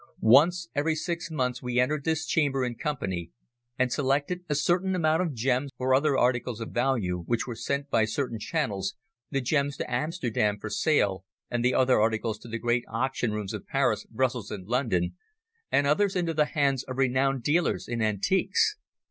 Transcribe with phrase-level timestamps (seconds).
[0.33, 3.29] Once every six months we entered this chamber in company
[3.77, 7.87] and selected a certain amount of gems and other articles of value which were sent
[7.91, 8.95] by certain channels
[9.29, 13.53] the gems to Amsterdam for sale and the other articles to the great auction rooms
[13.53, 15.15] of Paris, Brussels and London,
[15.71, 18.77] and others into the hands of renowned dealers in antiques.